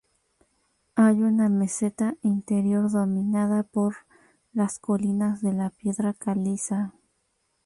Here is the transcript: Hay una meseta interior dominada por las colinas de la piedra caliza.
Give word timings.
Hay 0.95 1.21
una 1.21 1.47
meseta 1.47 2.15
interior 2.23 2.89
dominada 2.89 3.61
por 3.61 3.95
las 4.51 4.79
colinas 4.79 5.43
de 5.43 5.53
la 5.53 5.69
piedra 5.69 6.15
caliza. 6.15 6.95